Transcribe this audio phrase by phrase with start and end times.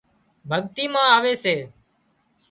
[0.49, 1.55] ڀڳتي مان آوي سي